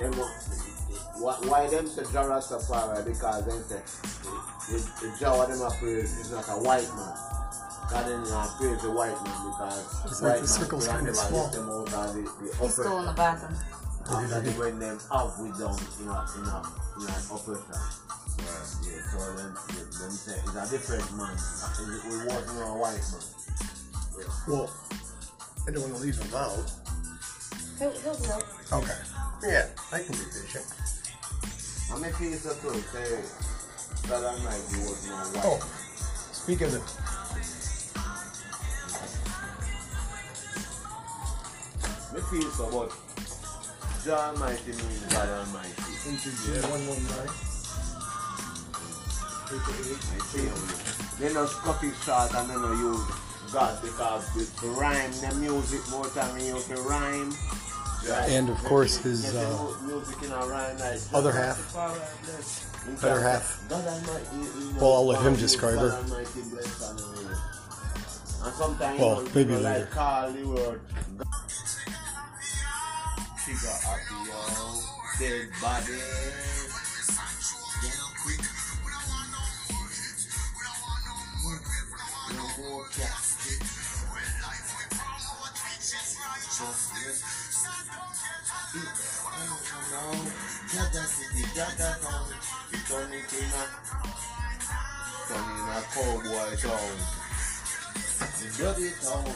[0.00, 0.12] them
[1.20, 3.80] why, why them say Jah Rastafari because them say
[4.72, 7.14] the, the Jah them a praise is not a white man.
[7.90, 11.14] God them not praise the white man because It's white like the circle's man kinda
[11.14, 11.48] small.
[11.48, 13.54] them out of the, the He's still on the bottom.
[14.10, 16.58] After when them have with them in a in a
[16.96, 17.76] in an oppression.
[18.40, 19.04] Yeah, yeah.
[19.12, 21.36] So them them say it's a different man.
[21.36, 23.26] It, it wasn't a white man.
[24.48, 24.70] Well,
[25.68, 26.72] I don't want to leave him out.
[27.78, 28.40] He'll, he'll know.
[28.72, 28.98] Okay.
[29.42, 30.66] Yeah, I can be patient.
[31.90, 32.76] I mean, feel so too.
[32.92, 33.24] Say
[34.06, 35.44] God Almighty was no white.
[35.44, 35.58] Oh,
[36.32, 36.84] speaking of
[42.12, 42.92] Me feel so, but
[44.04, 45.72] Jah Almighty means God Almighty.
[46.04, 47.50] HG 119.
[49.48, 49.56] I
[50.30, 50.52] feel you.
[51.18, 53.04] They no cut it short and they no use
[53.52, 57.32] God because with rhyme, the music more time use the rhyme.
[58.08, 59.74] And of course his, uh,
[61.12, 61.74] a other half.
[63.02, 63.60] Better half.
[64.80, 65.90] Well, I'll let him describe her.
[65.90, 66.02] Uh,
[68.98, 69.86] Well, maybe later.
[73.44, 74.80] She got happy, yo.
[75.18, 76.00] Dead body.
[91.60, 92.26] City, Jaja town.
[92.72, 93.64] We turn it in a,
[95.28, 96.96] turn in a cowboy town.
[98.58, 99.34] Bloody town.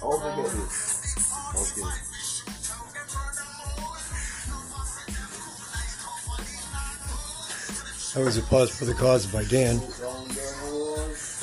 [0.00, 0.76] Oh, forget this.
[1.54, 1.88] Okay.
[8.14, 11.37] That was a pause for the cause by Dan, Round the horse.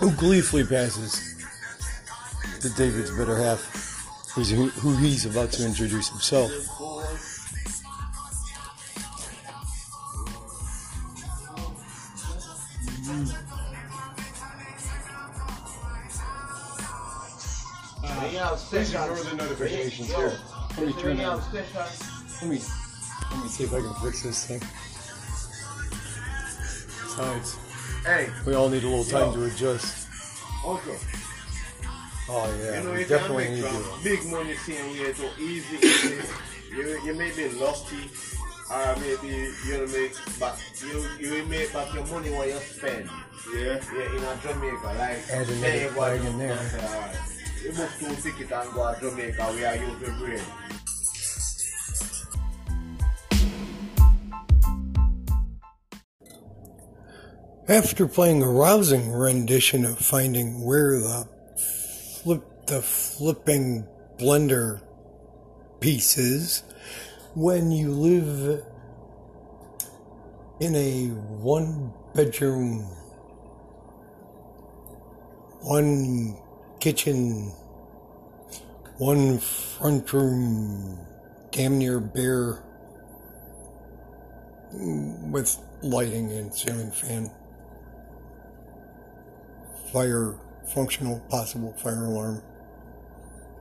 [0.00, 1.34] Who gleefully passes
[2.60, 3.60] to David's better half,
[4.34, 6.50] who's, who, who he's about to introduce himself.
[6.66, 7.50] horse.
[18.02, 20.38] When you have sessions, ignore the notifications here.
[20.76, 21.64] Let me turn on- Let
[22.48, 22.60] me
[23.30, 24.60] let me see if I can fix this thing.
[27.02, 27.56] Besides,
[28.04, 30.08] Hey, we all need a little time to adjust.
[30.64, 30.96] okay.
[32.32, 34.04] Oh yeah, You know, we definitely need some to.
[34.04, 36.22] big money same way so easy, easy.
[36.70, 38.08] You, you may be lucky,
[38.70, 43.10] or maybe you'll make back, you, you will make back your money what you spend.
[43.52, 46.56] Yeah, yeah, in a Jamaica, like, Add another you go flag to- in there.
[46.56, 47.16] say, alright,
[47.64, 50.40] You book two tickets and go to Jamaica where you use the brain.
[57.70, 63.86] After playing a rousing rendition of finding where the flip the flipping
[64.18, 64.80] blender
[65.78, 66.64] Pieces,
[67.36, 68.64] when you live
[70.58, 71.06] in a
[71.38, 72.80] one bedroom,
[75.60, 76.42] one
[76.80, 77.52] kitchen,
[78.98, 81.06] one front room,
[81.52, 82.64] damn near bare
[84.72, 87.30] with lighting and ceiling fan
[89.92, 90.36] fire
[90.66, 92.42] functional possible fire alarm.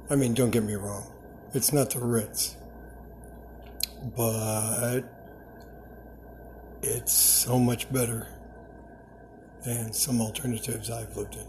[0.10, 1.12] I mean, don't get me wrong,
[1.54, 2.56] it's not the Ritz,
[4.16, 5.02] but
[6.82, 8.28] it's so much better
[9.66, 11.46] than some alternatives I've lived in.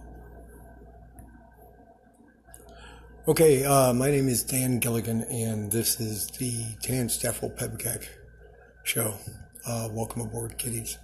[3.28, 8.06] Okay, uh, my name is Dan Gilligan, and this is the TANSTAAFL Pebcak
[8.82, 9.14] show.
[9.66, 10.98] Uh, welcome aboard, kiddies.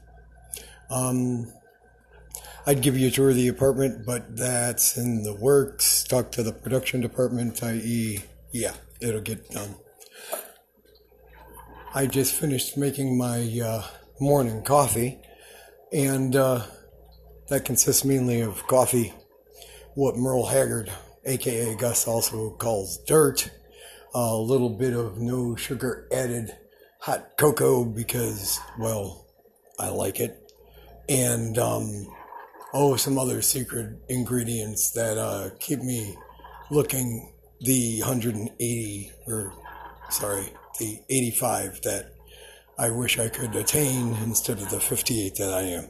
[0.90, 1.52] Um,
[2.68, 6.02] I'd give you a tour of the apartment, but that's in the works.
[6.02, 9.76] Talk to the production department, i.e., yeah, it'll get done.
[11.94, 13.84] I just finished making my uh,
[14.18, 15.20] morning coffee,
[15.92, 16.64] and uh,
[17.50, 19.14] that consists mainly of coffee,
[19.94, 20.90] what Merle Haggard,
[21.24, 23.48] aka Gus, also calls dirt,
[24.12, 26.50] a little bit of no sugar added
[26.98, 29.24] hot cocoa because, well,
[29.78, 30.52] I like it,
[31.08, 32.08] and um,
[32.76, 36.14] oh, some other secret ingredients that uh, keep me
[36.70, 37.32] looking
[37.62, 39.52] the 180 or
[40.10, 42.12] sorry, the 85 that
[42.78, 45.88] I wish I could attain instead of the 58 that I am.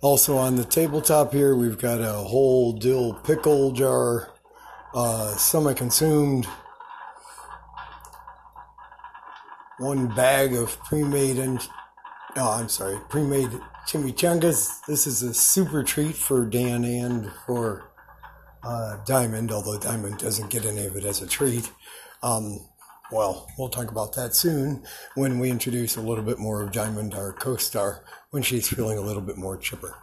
[0.00, 4.32] Also on the tabletop here, we've got a whole dill pickle jar,
[4.94, 6.46] uh, semi-consumed,
[9.78, 11.38] one bag of pre-made
[12.36, 12.98] Oh, I'm sorry.
[13.08, 13.50] Pre-made
[13.88, 14.84] chimichangas.
[14.86, 17.90] This is a super treat for Dan and for
[18.62, 21.72] uh, Diamond, although Diamond doesn't get any of it as a treat.
[22.22, 22.60] Um,
[23.10, 24.84] well, we'll talk about that soon
[25.16, 29.02] when we introduce a little bit more of Diamond, our co-star, when she's feeling a
[29.02, 29.96] little bit more chipper.